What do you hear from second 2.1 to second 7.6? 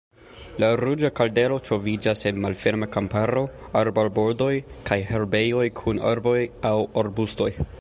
en malferma kamparo, arbarbordoj kaj herbejoj kun arboj aŭ arbustoj.